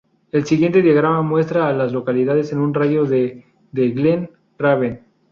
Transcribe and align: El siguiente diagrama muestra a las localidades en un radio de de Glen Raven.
El 0.31 0.45
siguiente 0.47 0.81
diagrama 0.81 1.21
muestra 1.21 1.67
a 1.67 1.73
las 1.73 1.91
localidades 1.91 2.51
en 2.51 2.57
un 2.57 2.73
radio 2.73 3.05
de 3.05 3.45
de 3.71 3.91
Glen 3.91 4.31
Raven. 4.57 5.05